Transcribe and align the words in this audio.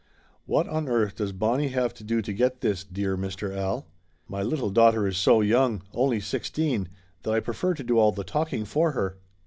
"What 0.47 0.67
on 0.67 0.87
earth 0.89 1.17
does 1.17 1.31
Bonnie 1.31 1.67
have 1.67 1.93
to 1.93 2.03
do 2.03 2.23
to 2.23 2.33
get 2.33 2.61
this, 2.61 2.83
dear 2.83 3.15
Mr. 3.15 3.55
Al? 3.55 3.85
My 4.27 4.41
little 4.41 4.71
daughter 4.71 5.05
is 5.05 5.15
so 5.15 5.41
young 5.41 5.83
only 5.93 6.19
sixteen 6.19 6.89
that 7.21 7.29
I 7.35 7.39
prefer 7.39 7.75
to 7.75 7.83
do 7.83 7.99
all 7.99 8.11
the 8.11 8.23
talking 8.23 8.65
for 8.65 8.93
her!" 8.93 9.19